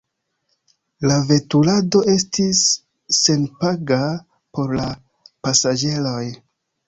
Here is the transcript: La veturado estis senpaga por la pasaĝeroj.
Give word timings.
La 1.09 1.17
veturado 1.31 2.01
estis 2.13 2.61
senpaga 3.17 3.99
por 4.59 4.75
la 4.79 4.87
pasaĝeroj. 5.49 6.25